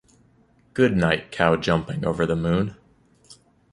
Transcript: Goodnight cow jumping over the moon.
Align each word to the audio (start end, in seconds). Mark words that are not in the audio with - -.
Goodnight 0.73 1.31
cow 1.31 1.55
jumping 1.57 2.05
over 2.05 2.25
the 2.25 2.35
moon. 2.35 2.75